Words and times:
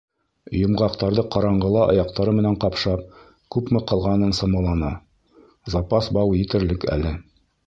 Йомғаҡтарҙы 0.59 1.25
ҡараңғыла 1.35 1.83
аяҡтары 1.95 2.33
менән 2.37 2.57
ҡапшап, 2.65 3.05
күпме 3.57 3.83
ҡалғанын 3.93 4.35
самаланы: 4.41 4.91
запас 5.77 6.11
бау 6.19 6.35
етерлек 6.43 6.91
әле. 6.99 7.15